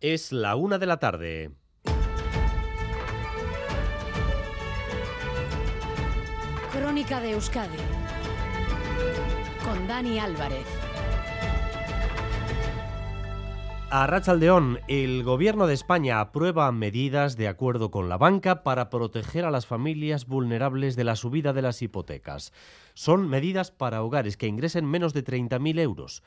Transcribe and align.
Es 0.00 0.30
la 0.30 0.54
una 0.54 0.78
de 0.78 0.86
la 0.86 1.00
tarde. 1.00 1.50
Crónica 6.70 7.20
de 7.20 7.32
Euskadi 7.32 7.78
con 9.64 9.88
Dani 9.88 10.20
Álvarez. 10.20 10.64
A 13.90 14.06
Rachaldeón, 14.06 14.78
el 14.86 15.24
gobierno 15.24 15.66
de 15.66 15.74
España 15.74 16.20
aprueba 16.20 16.70
medidas 16.70 17.36
de 17.36 17.48
acuerdo 17.48 17.90
con 17.90 18.08
la 18.08 18.18
banca 18.18 18.62
para 18.62 18.90
proteger 18.90 19.44
a 19.44 19.50
las 19.50 19.66
familias 19.66 20.26
vulnerables 20.28 20.94
de 20.94 21.02
la 21.02 21.16
subida 21.16 21.52
de 21.52 21.62
las 21.62 21.82
hipotecas. 21.82 22.52
Son 22.94 23.28
medidas 23.28 23.72
para 23.72 24.04
hogares 24.04 24.36
que 24.36 24.46
ingresen 24.46 24.86
menos 24.86 25.12
de 25.12 25.24
30.000 25.24 25.80
euros 25.80 26.22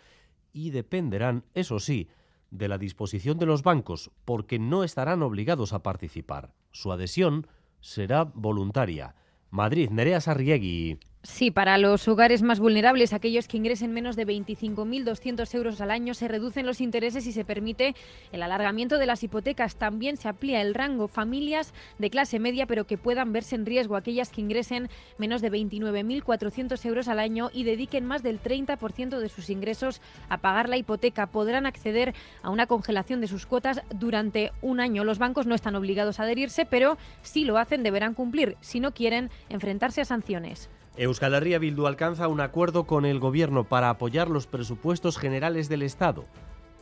y 0.51 0.71
dependerán, 0.71 1.45
eso 1.53 1.79
sí, 1.79 2.09
de 2.51 2.67
la 2.67 2.77
disposición 2.77 3.39
de 3.39 3.47
los 3.47 3.63
bancos, 3.63 4.11
porque 4.25 4.59
no 4.59 4.83
estarán 4.83 5.23
obligados 5.23 5.73
a 5.73 5.81
participar. 5.81 6.53
Su 6.71 6.91
adhesión 6.91 7.47
será 7.79 8.25
voluntaria. 8.25 9.15
Madrid, 9.49 9.89
Nerea 9.89 10.21
Sarriegui. 10.21 10.99
Sí, 11.23 11.51
para 11.51 11.77
los 11.77 12.07
hogares 12.07 12.41
más 12.41 12.59
vulnerables, 12.59 13.13
aquellos 13.13 13.47
que 13.47 13.57
ingresen 13.57 13.93
menos 13.93 14.15
de 14.15 14.25
25.200 14.25 15.53
euros 15.53 15.79
al 15.79 15.91
año, 15.91 16.15
se 16.15 16.27
reducen 16.27 16.65
los 16.65 16.81
intereses 16.81 17.27
y 17.27 17.31
se 17.31 17.45
permite 17.45 17.93
el 18.31 18.41
alargamiento 18.41 18.97
de 18.97 19.05
las 19.05 19.21
hipotecas. 19.21 19.75
También 19.75 20.17
se 20.17 20.29
amplía 20.29 20.63
el 20.63 20.73
rango 20.73 21.07
familias 21.07 21.75
de 21.99 22.09
clase 22.09 22.39
media, 22.39 22.65
pero 22.65 22.87
que 22.87 22.97
puedan 22.97 23.33
verse 23.33 23.53
en 23.53 23.67
riesgo 23.67 23.95
aquellas 23.95 24.31
que 24.31 24.41
ingresen 24.41 24.89
menos 25.19 25.43
de 25.43 25.51
29.400 25.51 26.83
euros 26.85 27.07
al 27.07 27.19
año 27.19 27.51
y 27.53 27.65
dediquen 27.65 28.03
más 28.03 28.23
del 28.23 28.41
30% 28.41 29.19
de 29.19 29.29
sus 29.29 29.51
ingresos 29.51 30.01
a 30.27 30.39
pagar 30.39 30.69
la 30.69 30.77
hipoteca. 30.77 31.27
Podrán 31.27 31.67
acceder 31.67 32.15
a 32.41 32.49
una 32.49 32.65
congelación 32.65 33.21
de 33.21 33.27
sus 33.27 33.45
cuotas 33.45 33.83
durante 33.93 34.53
un 34.63 34.79
año. 34.79 35.03
Los 35.03 35.19
bancos 35.19 35.45
no 35.45 35.53
están 35.53 35.75
obligados 35.75 36.19
a 36.19 36.23
adherirse, 36.23 36.65
pero 36.65 36.97
si 37.21 37.45
lo 37.45 37.59
hacen 37.59 37.83
deberán 37.83 38.15
cumplir, 38.15 38.57
si 38.59 38.79
no 38.79 38.95
quieren 38.95 39.29
enfrentarse 39.49 40.01
a 40.01 40.05
sanciones. 40.05 40.71
Euskal 40.97 41.33
Herria 41.33 41.57
Bildu 41.57 41.87
alcanza 41.87 42.27
un 42.27 42.41
acuerdo 42.41 42.83
con 42.85 43.05
el 43.05 43.19
gobierno 43.19 43.63
para 43.63 43.89
apoyar 43.89 44.29
los 44.29 44.45
presupuestos 44.45 45.17
generales 45.17 45.69
del 45.69 45.83
Estado. 45.83 46.25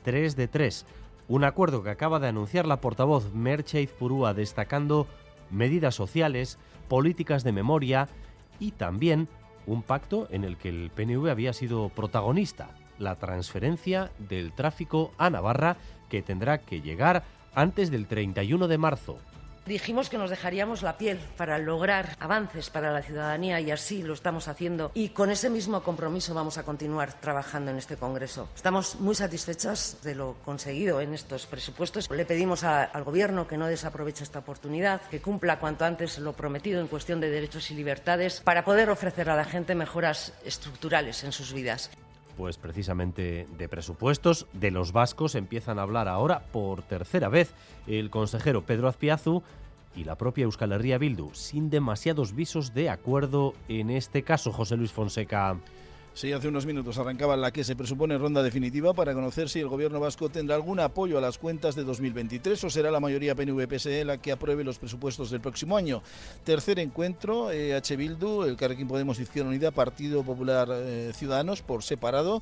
3 0.03 0.35
de 0.35 0.47
3. 0.47 0.85
Un 1.27 1.43
acuerdo 1.43 1.83
que 1.83 1.91
acaba 1.91 2.19
de 2.19 2.27
anunciar 2.27 2.65
la 2.65 2.81
portavoz 2.81 3.31
Merche 3.35 3.83
Izpurúa 3.83 4.33
destacando 4.33 5.05
medidas 5.51 5.93
sociales, 5.93 6.57
políticas 6.87 7.43
de 7.43 7.51
memoria 7.51 8.09
y 8.59 8.71
también 8.71 9.27
un 9.67 9.83
pacto 9.83 10.27
en 10.31 10.43
el 10.43 10.57
que 10.57 10.69
el 10.69 10.89
PNV 10.89 11.29
había 11.29 11.53
sido 11.53 11.89
protagonista, 11.89 12.71
la 12.97 13.15
transferencia 13.15 14.11
del 14.17 14.53
tráfico 14.53 15.11
a 15.19 15.29
Navarra 15.29 15.77
que 16.09 16.23
tendrá 16.23 16.57
que 16.57 16.81
llegar 16.81 17.23
antes 17.53 17.91
del 17.91 18.07
31 18.07 18.67
de 18.67 18.77
marzo. 18.79 19.19
Dijimos 19.69 20.09
que 20.09 20.17
nos 20.17 20.31
dejaríamos 20.31 20.81
la 20.81 20.97
piel 20.97 21.19
para 21.37 21.59
lograr 21.59 22.17
avances 22.19 22.71
para 22.71 22.91
la 22.91 23.03
ciudadanía 23.03 23.59
y 23.59 23.69
así 23.69 24.01
lo 24.01 24.15
estamos 24.15 24.47
haciendo. 24.47 24.89
Y 24.95 25.09
con 25.09 25.29
ese 25.29 25.47
mismo 25.47 25.83
compromiso 25.83 26.33
vamos 26.33 26.57
a 26.57 26.63
continuar 26.63 27.13
trabajando 27.13 27.69
en 27.69 27.77
este 27.77 27.95
Congreso. 27.95 28.49
Estamos 28.55 28.99
muy 28.99 29.13
satisfechas 29.13 29.99
de 30.01 30.15
lo 30.15 30.37
conseguido 30.43 31.01
en 31.01 31.13
estos 31.13 31.45
presupuestos. 31.45 32.09
Le 32.09 32.25
pedimos 32.25 32.63
al 32.63 33.03
Gobierno 33.03 33.47
que 33.47 33.57
no 33.57 33.67
desaproveche 33.67 34.23
esta 34.23 34.39
oportunidad, 34.39 35.01
que 35.01 35.21
cumpla 35.21 35.59
cuanto 35.59 35.85
antes 35.85 36.17
lo 36.17 36.33
prometido 36.33 36.81
en 36.81 36.87
cuestión 36.87 37.19
de 37.19 37.29
derechos 37.29 37.69
y 37.69 37.75
libertades 37.75 38.41
para 38.41 38.65
poder 38.65 38.89
ofrecer 38.89 39.29
a 39.29 39.35
la 39.35 39.45
gente 39.45 39.75
mejoras 39.75 40.33
estructurales 40.43 41.23
en 41.23 41.31
sus 41.31 41.53
vidas 41.53 41.91
pues 42.39 42.57
precisamente 42.57 43.47
de 43.57 43.67
presupuestos 43.67 44.47
de 44.53 44.71
los 44.71 44.93
vascos 44.93 45.35
empiezan 45.35 45.77
a 45.77 45.81
hablar 45.81 46.07
ahora 46.07 46.39
por 46.53 46.83
tercera 46.83 47.27
vez 47.27 47.53
el 47.85 48.09
consejero 48.09 48.61
Pedro 48.61 48.87
Azpiazu 48.87 49.43
y 49.93 50.05
la 50.05 50.15
propia 50.15 50.45
Euskal 50.45 50.71
Herria 50.71 50.97
Bildu, 50.97 51.31
sin 51.33 51.69
demasiados 51.69 52.33
visos 52.33 52.73
de 52.73 52.89
acuerdo 52.89 53.55
en 53.67 53.89
este 53.89 54.23
caso, 54.23 54.53
José 54.53 54.77
Luis 54.77 54.93
Fonseca. 54.93 55.57
Sí, 56.13 56.33
hace 56.33 56.49
unos 56.49 56.65
minutos 56.65 56.97
arrancaba 56.97 57.37
la 57.37 57.51
que 57.51 57.63
se 57.63 57.75
presupone 57.75 58.17
ronda 58.17 58.43
definitiva 58.43 58.93
para 58.93 59.13
conocer 59.13 59.47
si 59.47 59.59
el 59.59 59.69
gobierno 59.69 59.99
vasco 59.99 60.27
tendrá 60.27 60.55
algún 60.55 60.79
apoyo 60.79 61.17
a 61.17 61.21
las 61.21 61.37
cuentas 61.37 61.75
de 61.75 61.83
2023 61.83 62.61
o 62.63 62.69
será 62.69 62.91
la 62.91 62.99
mayoría 62.99 63.35
PNV-PSE 63.35 64.03
la 64.03 64.17
que 64.17 64.33
apruebe 64.33 64.65
los 64.65 64.79
presupuestos 64.79 65.31
del 65.31 65.39
próximo 65.39 65.77
año. 65.77 66.01
Tercer 66.43 66.79
encuentro, 66.79 67.49
H. 67.49 67.95
Bildu, 67.95 68.43
el 68.43 68.57
Carrequín 68.57 68.87
Podemos 68.87 69.19
Izquierda 69.19 69.49
Unida, 69.49 69.71
Partido 69.71 70.23
Popular 70.23 70.67
eh, 70.71 71.11
Ciudadanos 71.15 71.61
por 71.61 71.83
separado 71.83 72.41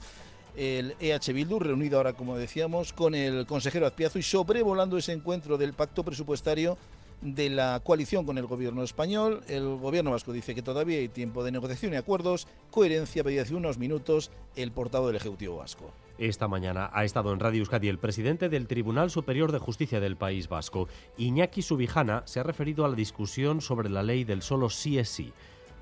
el 0.57 0.95
EH 0.99 1.33
Bildu, 1.33 1.59
reunido 1.59 1.97
ahora, 1.97 2.13
como 2.13 2.35
decíamos, 2.35 2.91
con 2.91 3.13
el 3.13 3.45
consejero 3.45 3.85
Azpiazu 3.85 4.17
y 4.17 4.23
sobrevolando 4.23 4.97
ese 4.97 5.13
encuentro 5.13 5.57
del 5.57 5.73
pacto 5.73 6.03
presupuestario 6.03 6.79
de 7.21 7.49
la 7.49 7.79
coalición 7.83 8.25
con 8.25 8.37
el 8.37 8.45
gobierno 8.45 8.83
español. 8.83 9.41
El 9.47 9.77
gobierno 9.77 10.11
vasco 10.11 10.33
dice 10.33 10.53
que 10.53 10.61
todavía 10.61 10.99
hay 10.99 11.07
tiempo 11.07 11.43
de 11.43 11.51
negociación 11.51 11.93
y 11.93 11.97
acuerdos. 11.97 12.47
Coherencia 12.71 13.23
pedía 13.23 13.41
hace 13.41 13.55
unos 13.55 13.77
minutos 13.77 14.31
el 14.55 14.71
portavoz 14.71 15.07
del 15.07 15.17
Ejecutivo 15.17 15.57
Vasco. 15.57 15.91
Esta 16.17 16.47
mañana 16.47 16.89
ha 16.93 17.03
estado 17.03 17.31
en 17.31 17.39
Radio 17.39 17.59
Euskadi 17.59 17.89
el 17.89 17.99
presidente 17.99 18.49
del 18.49 18.67
Tribunal 18.67 19.11
Superior 19.11 19.51
de 19.51 19.59
Justicia 19.59 19.99
del 19.99 20.15
País 20.15 20.47
Vasco. 20.49 20.87
Iñaki 21.17 21.61
Subijana 21.61 22.23
se 22.25 22.39
ha 22.39 22.43
referido 22.43 22.85
a 22.85 22.89
la 22.89 22.95
discusión 22.95 23.61
sobre 23.61 23.89
la 23.89 24.01
ley 24.01 24.23
del 24.23 24.41
solo 24.41 24.69
sí 24.69 24.97
es 24.97 25.09
sí. 25.09 25.31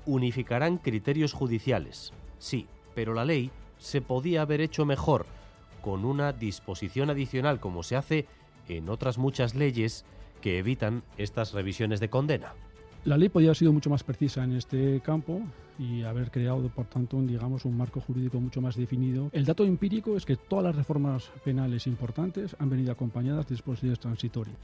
Unificarán 0.04 0.76
criterios 0.78 1.32
judiciales. 1.32 2.12
Sí, 2.38 2.66
pero 2.94 3.14
la 3.14 3.24
ley 3.24 3.50
se 3.78 4.02
podía 4.02 4.42
haber 4.42 4.60
hecho 4.60 4.84
mejor 4.84 5.26
con 5.80 6.04
una 6.04 6.32
disposición 6.32 7.10
adicional 7.10 7.60
como 7.60 7.82
se 7.82 7.96
hace 7.96 8.26
en 8.68 8.88
otras 8.88 9.18
muchas 9.18 9.54
leyes 9.54 10.04
que 10.46 10.60
evitan 10.60 11.02
estas 11.18 11.52
revisiones 11.54 11.98
de 11.98 12.08
condena. 12.08 12.52
La 13.04 13.18
ley 13.18 13.28
podría 13.28 13.48
haber 13.48 13.56
sido 13.56 13.72
mucho 13.72 13.90
más 13.90 14.04
precisa 14.04 14.44
en 14.44 14.52
este 14.52 15.00
campo 15.00 15.40
y 15.76 16.04
haber 16.04 16.30
creado, 16.30 16.68
por 16.68 16.86
tanto, 16.86 17.20
digamos, 17.20 17.64
un 17.64 17.76
marco 17.76 18.00
jurídico 18.00 18.38
mucho 18.38 18.60
más 18.60 18.76
definido. 18.76 19.28
El 19.32 19.44
dato 19.44 19.64
empírico 19.64 20.16
es 20.16 20.24
que 20.24 20.36
todas 20.36 20.66
las 20.66 20.76
reformas 20.76 21.32
penales 21.44 21.88
importantes 21.88 22.54
han 22.60 22.70
venido 22.70 22.92
acompañadas 22.92 23.48
de 23.48 23.56
disposiciones 23.56 23.98
transitorias. 23.98 24.56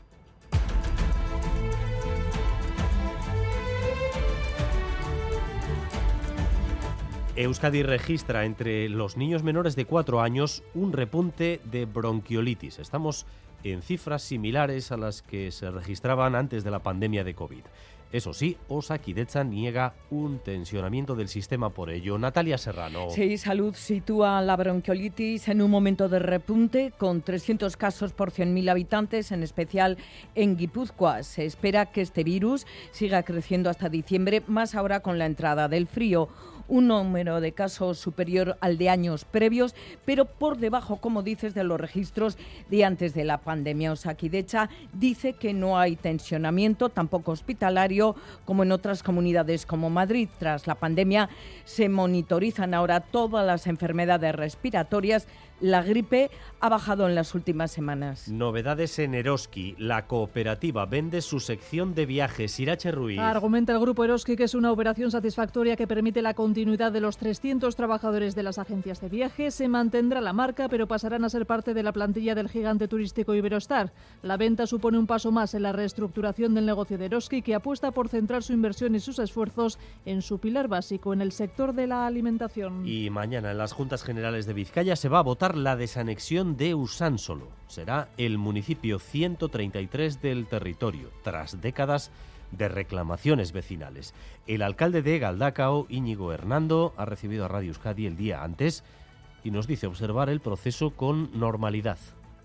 Euskadi 7.43 7.83
registra 7.83 8.45
entre 8.45 8.89
los 8.89 9.17
niños 9.17 9.43
menores 9.43 9.75
de 9.75 9.85
4 9.85 10.21
años 10.21 10.63
un 10.75 10.93
repunte 10.93 11.61
de 11.65 11.87
bronquiolitis. 11.87 12.79
Estamos 12.79 13.27
en 13.65 13.83
cifras 13.83 14.23
similares 14.23 14.93
a 14.93 14.97
las 14.97 15.23
que 15.23 15.51
se 15.51 15.71
registraban 15.71 16.37
antes 16.37 16.63
de 16.63 16.71
la 16.71 16.85
pandemia 16.85 17.25
de 17.25 17.35
COVID. 17.35 17.65
Eso 18.13 18.35
sí, 18.35 18.59
Osakidecha 18.69 19.43
niega 19.43 19.95
un 20.11 20.39
tensionamiento 20.39 21.17
del 21.17 21.29
sistema 21.29 21.71
por 21.71 21.89
ello. 21.89 22.19
Natalia 22.19 22.59
Serrano. 22.59 23.09
Sí, 23.09 23.39
Salud 23.39 23.75
sitúa 23.75 24.43
la 24.43 24.55
bronquiolitis 24.55 25.49
en 25.49 25.63
un 25.63 25.71
momento 25.71 26.11
de 26.11 26.19
repunte 26.19 26.93
con 26.99 27.23
300 27.23 27.77
casos 27.79 28.13
por 28.13 28.31
100.000 28.31 28.71
habitantes, 28.71 29.33
en 29.33 29.43
especial 29.43 29.97
en 30.35 30.59
Guipúzcoa. 30.59 31.23
Se 31.23 31.47
espera 31.47 31.87
que 31.87 32.03
este 32.03 32.23
virus 32.23 32.67
siga 32.91 33.23
creciendo 33.23 33.71
hasta 33.71 33.89
diciembre, 33.89 34.43
más 34.47 34.75
ahora 34.75 35.01
con 35.01 35.19
la 35.19 35.25
entrada 35.25 35.69
del 35.69 35.87
frío 35.87 36.29
un 36.69 36.89
número 36.89 37.41
de 37.41 37.53
casos 37.53 37.99
superior 37.99 38.57
al 38.61 38.79
de 38.79 38.89
años 38.89 39.25
previos, 39.25 39.75
pero 40.05 40.25
por 40.25 40.59
debajo, 40.59 40.97
como 40.97 41.23
dices, 41.23 41.55
de 41.55 41.65
los 41.65 41.81
registros 41.81 42.37
de 42.71 42.85
antes 42.85 43.15
de 43.15 43.25
la 43.25 43.39
pandemia. 43.39 43.93
Osakidecha 43.93 44.69
dice 44.93 45.33
que 45.35 45.53
no 45.53 45.79
hay 45.79 45.97
tensionamiento, 45.97 46.89
tampoco 46.89 47.33
hospitalario, 47.33 48.17
como 48.45 48.63
en 48.63 48.73
otras 48.73 49.03
comunidades 49.03 49.67
como 49.67 49.91
Madrid. 49.91 50.29
Tras 50.39 50.67
la 50.67 50.75
pandemia 50.75 51.29
se 51.65 51.89
monitorizan 51.89 52.75
ahora 52.75 53.01
todas 53.01 53.47
las 53.47 53.67
enfermedades 53.67 54.35
respiratorias 54.35 55.27
la 55.61 55.83
gripe 55.83 56.31
ha 56.61 56.69
bajado 56.69 57.09
en 57.09 57.15
las 57.15 57.35
últimas 57.35 57.71
semanas. 57.71 58.29
Novedades 58.29 58.99
en 58.99 59.15
Eroski. 59.15 59.75
La 59.79 60.07
cooperativa 60.07 60.87
vende 60.87 61.21
su 61.23 61.41
sección 61.41 61.95
de 61.95 62.07
viajes. 62.07 62.61
Irache 62.61 62.93
Ruiz. 62.93 63.19
Argumenta 63.19 63.73
el 63.73 63.81
grupo 63.81 64.05
Eroski 64.05 64.37
que 64.37 64.45
es 64.45 64.55
una 64.55 64.71
operación 64.71 65.11
satisfactoria 65.11 65.77
que 65.77 65.87
permite 65.89 66.23
la 66.23 66.35
continuidad 66.35 66.93
de 66.93 67.01
los 67.01 67.17
300 67.17 67.75
trabajadores 67.75 68.35
de 68.35 68.45
las 68.45 68.59
agencias 68.59 69.01
de 69.01 69.09
viajes. 69.09 69.55
Se 69.55 69.67
mantendrá 69.67 70.21
la 70.21 70.33
marca, 70.33 70.69
pero 70.69 70.87
pasarán 70.87 71.25
a 71.25 71.31
ser 71.31 71.47
parte 71.47 71.75
de 71.75 71.83
la 71.83 71.93
plantilla 71.93 72.35
del 72.35 72.49
gigante 72.49 72.87
turístico 72.87 73.35
Iberostar. 73.35 73.93
La 74.23 74.37
venta 74.37 74.67
supone 74.67 74.99
un 74.99 75.07
paso 75.07 75.33
más 75.33 75.55
en 75.55 75.63
la 75.63 75.73
reestructuración 75.73 76.55
del 76.55 76.67
negocio 76.67 76.97
de 76.97 77.07
Eroski, 77.07 77.43
que 77.43 77.55
apuesta 77.55 77.91
por 77.91 78.09
centrar 78.09 78.45
su 78.45 78.53
inversión 78.53 78.95
y 78.95 79.01
sus 79.01 79.19
esfuerzos 79.19 79.79
en 80.07 80.23
su 80.23 80.39
pilar 80.39 80.69
básico, 80.69 81.13
en 81.13 81.23
el 81.23 81.33
sector 81.33 81.73
de 81.73 81.89
la 81.89 82.07
alimentación. 82.07 82.87
Y 82.87 83.11
mañana 83.11 83.51
en 83.51 83.59
las 83.59 83.73
Juntas 83.73 84.05
Generales 84.05 84.47
de 84.47 84.53
Vizcaya 84.53 84.95
se 84.95 85.09
va 85.09 85.19
a 85.19 85.23
votar 85.23 85.42
la 85.51 85.77
desanexión 85.77 86.57
de 86.57 86.75
Usánsolo. 86.75 87.49
Será 87.67 88.09
el 88.17 88.39
municipio 88.39 89.01
133 89.01 90.23
del 90.23 90.47
territorio, 90.47 91.11
tras 91.25 91.61
décadas 91.61 92.13
de 92.53 92.69
reclamaciones 92.69 93.53
vecinales. 93.53 94.15
El 94.47 94.63
alcalde 94.63 95.03
de 95.03 95.19
Galdacao, 95.19 95.87
Íñigo 95.89 96.33
Hernando, 96.33 96.95
ha 96.97 97.05
recibido 97.05 97.45
a 97.45 97.49
Radio 97.49 97.69
Euskadi 97.69 98.07
el 98.07 98.17
día 98.17 98.45
antes 98.45 98.85
y 99.43 99.51
nos 99.51 99.67
dice 99.67 99.89
observar 99.89 100.29
el 100.29 100.41
proceso 100.41 100.91
con 100.91 101.37
normalidad. 101.39 101.99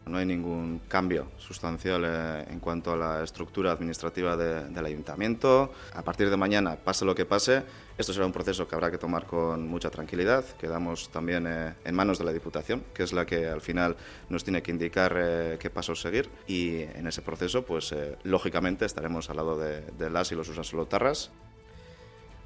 No 0.08 0.18
hay 0.18 0.26
ningún 0.26 0.82
cambio 0.88 1.28
sustancial 1.38 2.04
eh, 2.06 2.46
en 2.50 2.60
cuanto 2.60 2.94
a 2.94 2.98
la 2.98 3.24
estructura 3.24 3.72
administrativa 3.72 4.36
del 4.38 4.86
ayuntamiento. 4.86 5.72
A 5.94 6.04
partir 6.04 6.30
de 6.30 6.38
mañana, 6.38 6.76
pase 6.76 7.06
lo 7.06 7.16
que 7.16 7.26
pase, 7.26 7.64
esto 7.98 8.14
será 8.14 8.26
un 8.26 8.32
proceso 8.32 8.68
que 8.68 8.76
habrá 8.76 8.92
que 8.92 8.98
tomar 8.98 9.26
con 9.26 9.68
mucha 9.68 9.90
tranquilidad. 9.90 10.46
Quedamos 10.58 11.10
también 11.10 11.46
eh, 11.48 11.74
en 11.84 11.96
manos 11.96 12.20
de 12.20 12.26
la 12.26 12.34
Diputación, 12.34 12.84
que 12.94 13.04
es 13.04 13.14
la 13.14 13.26
que 13.26 13.48
al 13.48 13.62
final 13.62 13.96
nos 14.30 14.44
tiene 14.44 14.62
que 14.62 14.72
indicar 14.72 15.16
eh, 15.18 15.58
qué 15.60 15.70
pasos 15.70 16.02
seguir. 16.02 16.30
Y 16.48 16.82
en 16.82 17.08
ese 17.08 17.22
proceso, 17.22 17.66
pues 17.66 17.94
lógicamente 18.24 18.86
estaremos 18.86 19.30
al 19.30 19.38
lado 19.38 19.58
de, 19.58 19.82
de 19.82 20.10
las 20.10 20.32
y 20.32 20.36
los 20.36 20.50
usasolotarras. 20.50 21.32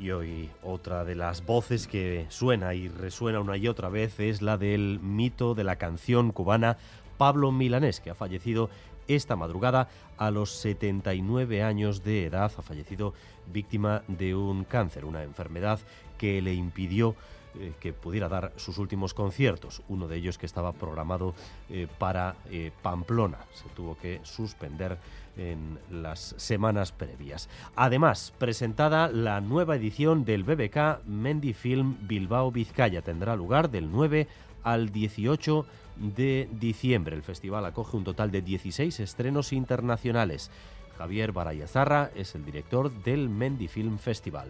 Y 0.01 0.09
hoy 0.09 0.49
otra 0.63 1.05
de 1.05 1.13
las 1.13 1.45
voces 1.45 1.85
que 1.85 2.25
suena 2.29 2.73
y 2.73 2.87
resuena 2.87 3.39
una 3.39 3.55
y 3.55 3.67
otra 3.67 3.87
vez 3.87 4.19
es 4.19 4.41
la 4.41 4.57
del 4.57 4.99
mito 4.99 5.53
de 5.53 5.63
la 5.63 5.75
canción 5.75 6.31
cubana 6.31 6.77
Pablo 7.21 7.51
Milanés, 7.51 7.99
que 7.99 8.09
ha 8.09 8.15
fallecido 8.15 8.71
esta 9.07 9.35
madrugada 9.35 9.89
a 10.17 10.31
los 10.31 10.49
79 10.53 11.61
años 11.61 12.03
de 12.03 12.25
edad. 12.25 12.51
Ha 12.57 12.63
fallecido 12.63 13.13
víctima 13.53 14.01
de 14.07 14.33
un 14.33 14.63
cáncer, 14.63 15.05
una 15.05 15.21
enfermedad 15.21 15.79
que 16.17 16.41
le 16.41 16.55
impidió 16.55 17.15
eh, 17.59 17.73
que 17.79 17.91
pudiera 17.91 18.29
dar 18.29 18.53
sus 18.55 18.77
últimos 18.77 19.13
conciertos, 19.13 19.81
uno 19.89 20.07
de 20.07 20.15
ellos 20.15 20.37
que 20.37 20.45
estaba 20.45 20.71
programado 20.71 21.35
eh, 21.69 21.87
para 21.99 22.35
eh, 22.49 22.71
Pamplona. 22.81 23.39
Se 23.53 23.67
tuvo 23.75 23.97
que 23.97 24.21
suspender 24.23 24.97
en 25.35 25.77
las 25.89 26.33
semanas 26.37 26.91
previas. 26.91 27.49
Además, 27.75 28.33
presentada 28.37 29.09
la 29.09 29.41
nueva 29.41 29.75
edición 29.75 30.23
del 30.23 30.43
BBK 30.43 31.05
Mendy 31.05 31.53
Film 31.53 31.97
Bilbao 32.07 32.51
Vizcaya. 32.51 33.01
Tendrá 33.01 33.35
lugar 33.35 33.69
del 33.69 33.91
9 33.91 34.27
al 34.63 34.91
18 34.91 35.65
de 35.97 36.47
diciembre. 36.53 37.15
El 37.15 37.23
festival 37.23 37.65
acoge 37.65 37.97
un 37.97 38.05
total 38.05 38.31
de 38.31 38.41
16 38.41 38.99
estrenos 38.99 39.51
internacionales. 39.51 40.51
Javier 40.97 41.31
Barayazarra 41.31 42.11
es 42.15 42.35
el 42.35 42.45
director 42.45 42.91
del 43.03 43.27
Mendy 43.27 43.67
Film 43.67 43.97
Festival. 43.97 44.49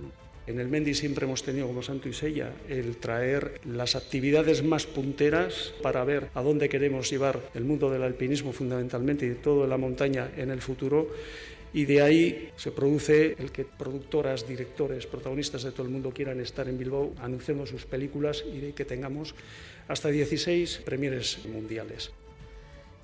En 0.51 0.59
el 0.59 0.67
Mendy 0.67 0.93
siempre 0.93 1.25
hemos 1.25 1.43
tenido 1.43 1.65
como 1.65 1.81
santo 1.81 2.09
y 2.09 2.13
sella 2.13 2.51
el 2.67 2.97
traer 2.97 3.61
las 3.63 3.95
actividades 3.95 4.63
más 4.63 4.85
punteras 4.85 5.73
para 5.81 6.03
ver 6.03 6.27
a 6.33 6.41
dónde 6.41 6.67
queremos 6.67 7.09
llevar 7.09 7.39
el 7.55 7.63
mundo 7.63 7.89
del 7.89 8.03
alpinismo 8.03 8.51
fundamentalmente 8.51 9.25
y 9.25 9.29
de 9.29 9.35
toda 9.35 9.65
la 9.65 9.77
montaña 9.77 10.29
en 10.35 10.51
el 10.51 10.61
futuro. 10.61 11.07
Y 11.73 11.85
de 11.85 12.01
ahí 12.01 12.49
se 12.57 12.73
produce 12.73 13.37
el 13.39 13.53
que 13.53 13.63
productoras, 13.63 14.45
directores, 14.45 15.07
protagonistas 15.07 15.63
de 15.63 15.71
todo 15.71 15.83
el 15.83 15.93
mundo 15.93 16.11
quieran 16.11 16.41
estar 16.41 16.67
en 16.67 16.77
Bilbao, 16.77 17.13
anunciemos 17.19 17.69
sus 17.69 17.85
películas 17.85 18.43
y 18.45 18.73
que 18.73 18.83
tengamos 18.83 19.33
hasta 19.87 20.09
16 20.09 20.81
premieres 20.83 21.45
mundiales. 21.45 22.11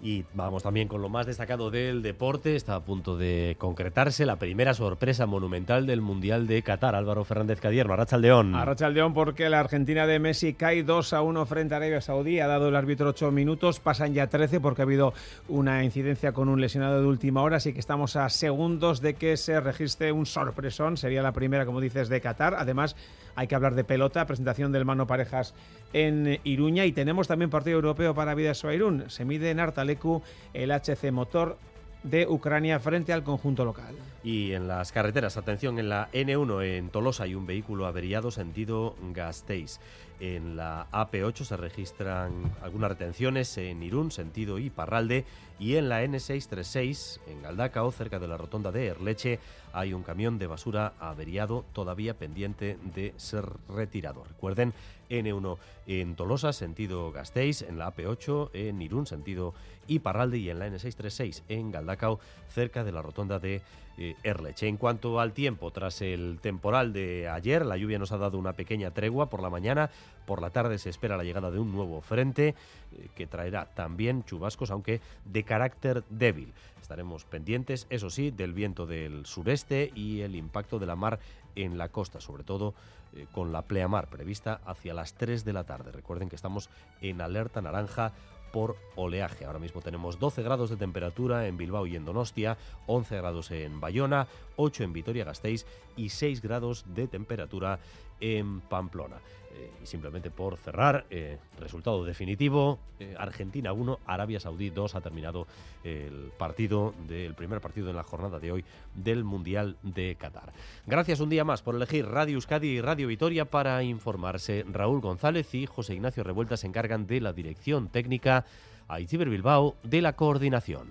Y 0.02 0.26
vamos 0.34 0.62
también 0.62 0.88
con 0.88 1.02
lo 1.02 1.10
más 1.10 1.26
destacado 1.26 1.72
del 1.72 2.04
deporte. 2.04 2.56
Está 2.56 2.76
a 2.76 2.82
punto 2.82 3.18
de 3.18 3.56
concretarse 3.58 4.26
la 4.26 4.36
primera 4.36 4.74
sorpresa 4.74 5.26
monumental 5.26 5.88
del 5.88 6.02
Mundial 6.02 6.46
de 6.46 6.62
Qatar. 6.62 6.94
Álvaro 6.94 7.24
Fernández 7.24 7.60
Cadierno, 7.60 7.94
Arrachaldeón. 7.94 8.54
Arrachaldeón 8.54 9.14
porque 9.14 9.50
la 9.50 9.60
Argentina 9.60 10.06
de 10.06 10.20
Messi 10.20 10.54
cae 10.54 10.84
2 10.84 11.14
a 11.14 11.22
1 11.22 11.46
frente 11.48 11.74
a 11.74 11.78
Arabia 11.78 12.02
Saudí. 12.02 12.40
Ha 12.40 12.48
dado 12.48 12.70
el 12.70 12.76
árbitro 12.76 13.10
8 13.10 13.32
minutos, 13.32 13.80
pasan 13.80 14.14
ya 14.14 14.28
13 14.28 14.60
porque 14.60 14.84
ha 14.84 14.86
habido 14.86 15.14
una 15.48 15.84
incidencia 15.84 16.32
con 16.32 16.48
un 16.48 16.62
lesionado 16.62 17.02
de 17.02 17.08
última 17.08 17.42
hora. 17.42 17.58
Así 17.58 17.74
que 17.74 17.80
estamos 17.80 18.16
a 18.16 18.30
segundos 18.30 19.02
de 19.02 19.16
que 19.16 19.36
se 19.36 19.60
registre 19.60 20.12
un 20.12 20.28
sorpresón. 20.28 20.98
Sería 20.98 21.24
la 21.24 21.32
primera, 21.32 21.66
como 21.66 21.82
dices, 21.82 22.08
de 22.08 22.22
Qatar. 22.22 22.54
Además, 22.56 22.96
hay 23.38 23.48
que 23.48 23.54
hablar 23.54 23.76
de 23.76 23.84
pelota, 23.84 24.26
presentación 24.26 24.72
del 24.72 24.84
mano 24.84 25.06
parejas 25.06 25.54
en 25.94 26.40
Iruña 26.44 26.86
y 26.86 26.92
tenemos 26.92 27.28
también 27.28 27.52
partido 27.52 27.76
europeo 27.76 28.16
para 28.16 28.34
Vidasoa 28.34 28.74
Irún. 28.74 29.06
Se 29.10 29.26
mide 29.26 29.52
en 29.52 29.60
Artalecu 29.60 30.24
el 30.56 30.72
HC 30.72 31.12
Motor 31.12 31.58
de 32.02 32.26
Ucrania 32.28 32.80
frente 32.80 33.14
al 33.14 33.24
conjunto 33.24 33.64
local. 33.64 33.96
Y 34.24 34.54
en 34.54 34.68
las 34.68 34.92
carreteras, 34.92 35.38
atención, 35.38 35.78
en 35.78 35.88
la 35.88 36.10
N1 36.14 36.64
en 36.66 36.90
Tolosa 36.90 37.26
hay 37.26 37.36
un 37.36 37.46
vehículo 37.46 37.86
averiado 37.86 38.32
sentido 38.32 38.96
Gasteiz. 39.14 39.80
En 40.20 40.56
la 40.56 40.88
AP8 40.92 41.44
se 41.44 41.58
registran 41.58 42.56
algunas 42.64 42.90
retenciones 42.90 43.56
en 43.58 43.84
Irún, 43.84 44.12
sentido 44.12 44.58
Iparralde, 44.58 45.26
y 45.60 45.76
en 45.76 45.90
la 45.90 46.04
N636 46.04 47.20
en 47.28 47.42
Galdacao, 47.44 47.92
cerca 47.92 48.18
de 48.18 48.28
la 48.28 48.38
rotonda 48.38 48.72
de 48.72 48.88
Erleche, 48.88 49.40
hay 49.74 49.94
un 49.94 50.04
camión 50.04 50.40
de 50.40 50.48
basura 50.48 50.94
averiado 51.00 51.66
todavía 51.74 52.16
pendiente 52.16 52.78
de 52.96 53.14
ser 53.18 53.46
retirado. 53.70 54.24
Recuerden, 54.24 54.74
N1 55.10 55.58
en 55.86 56.16
Tolosa, 56.16 56.52
sentido 56.52 57.12
Gasteiz, 57.12 57.62
en 57.62 57.78
la 57.78 57.94
AP8 57.94 58.50
en 58.54 58.82
Irún, 58.82 59.06
sentido 59.06 59.54
Iparralde, 59.88 60.40
y 60.40 60.50
en 60.50 60.60
la 60.60 60.68
N636 60.68 61.44
en 61.48 61.72
Galdacao, 61.72 62.20
cerca 62.50 62.84
de 62.84 62.92
la 62.92 63.02
rotonda 63.02 63.40
de 63.40 63.62
eh, 64.00 64.16
Erleche. 64.24 64.68
En 64.68 64.78
cuanto 64.78 65.20
al 65.20 65.34
tiempo, 65.34 65.72
tras 65.72 66.02
el 66.02 66.38
temporal 66.40 66.94
de 66.94 67.28
ayer, 67.30 67.66
la 67.66 67.78
lluvia 67.78 67.98
nos 67.98 68.12
ha 68.12 68.18
dado 68.18 68.38
una 68.38 68.54
pequeña 68.54 68.92
tregua 68.92 69.28
por 69.30 69.42
la 69.42 69.50
mañana. 69.50 69.90
Por 70.26 70.42
la 70.42 70.50
tarde 70.50 70.78
se 70.78 70.90
espera 70.90 71.18
la 71.18 71.24
llegada 71.24 71.52
de 71.52 71.60
un 71.60 71.72
nuevo 71.72 72.02
frente 72.02 72.50
eh, 72.50 73.08
que 73.16 73.28
traerá 73.28 73.66
también 73.66 74.24
chubascos, 74.24 74.72
aunque 74.72 75.02
de 75.26 75.44
carácter 75.44 76.04
débil. 76.10 76.54
Estaremos 76.82 77.26
pendientes, 77.26 77.88
eso 77.90 78.10
sí, 78.10 78.32
del 78.32 78.54
viento 78.54 78.86
del 78.86 79.26
sureste 79.26 79.92
y 79.96 80.22
el 80.22 80.36
impacto 80.36 80.80
de 80.80 80.86
la 80.86 80.96
mar 80.96 81.20
en 81.56 81.78
la 81.78 81.90
costa, 81.90 82.22
sobre 82.22 82.44
todo 82.44 82.74
eh, 83.16 83.26
con 83.32 83.52
la 83.52 83.64
pleamar 83.64 84.10
prevista 84.10 84.62
hacia 84.66 84.94
las 84.94 85.14
3 85.16 85.44
de 85.44 85.54
la 85.54 85.64
tarde. 85.64 85.92
Recuerden 85.92 86.30
que 86.30 86.36
estamos 86.36 86.70
en 87.02 87.22
alerta 87.22 87.62
naranja 87.62 88.14
por 88.52 88.78
oleaje. 88.96 89.46
Ahora 89.46 89.60
mismo 89.60 89.82
tenemos 89.82 90.20
12 90.20 90.42
grados 90.44 90.70
de 90.70 90.78
temperatura 90.78 91.48
en 91.48 91.58
Bilbao 91.58 91.86
y 91.86 91.96
en 91.96 92.06
Donostia, 92.06 92.58
11 92.88 93.18
grados 93.18 93.52
en 93.52 93.80
Bayona, 93.80 94.28
8 94.56 94.84
en 94.84 94.94
Vitoria-Gasteiz 94.94 95.66
y 95.96 96.10
6 96.10 96.42
grados 96.42 96.86
de 96.94 97.08
temperatura 97.08 97.80
en 98.20 98.62
Pamplona. 98.62 99.18
Eh, 99.58 99.72
y 99.82 99.86
simplemente 99.88 100.30
por 100.30 100.58
cerrar, 100.58 101.06
eh, 101.10 101.38
resultado 101.60 102.04
definitivo, 102.04 102.78
eh, 103.00 103.16
Argentina 103.18 103.74
1, 103.74 104.00
Arabia 104.06 104.40
Saudí 104.40 104.70
2 104.70 104.96
ha 104.96 105.02
terminado 105.02 105.48
el 105.84 106.32
partido 106.38 106.94
del 107.08 107.34
primer 107.34 107.60
partido 107.60 107.90
en 107.90 107.96
la 107.96 108.04
jornada 108.04 108.40
de 108.40 108.52
hoy 108.52 108.66
del 108.94 109.24
Mundial 109.24 109.78
de 109.82 110.16
Qatar. 110.16 110.52
Gracias 110.86 111.22
un 111.22 111.30
día 111.30 111.44
más 111.44 111.62
por 111.62 111.76
elegir 111.76 112.06
Radio 112.06 112.36
Euskadi 112.36 112.68
y 112.68 112.82
Radio 112.82 113.08
Vitoria 113.08 113.46
para 113.46 113.82
informarse. 113.84 114.64
Raúl 114.70 115.02
González 115.02 115.54
y 115.56 115.66
José 115.66 115.96
Ignacio 115.96 116.24
Revuelta 116.24 116.58
se 116.58 116.68
encargan 116.68 117.08
de 117.08 117.22
la 117.22 117.34
dirección 117.34 117.90
técnica, 117.90 118.46
a 118.88 119.00
Itziber 119.00 119.30
Bilbao 119.30 119.76
de 119.84 120.02
la 120.02 120.14
coordinación. 120.14 120.88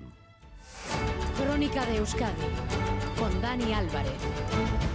Crónica 1.36 1.86
de 1.86 1.98
Euskadi 1.98 2.32
con 3.18 3.40
Dani 3.40 3.72
Álvarez. 3.72 4.85